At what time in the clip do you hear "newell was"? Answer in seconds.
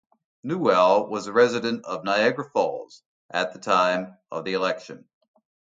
0.41-1.27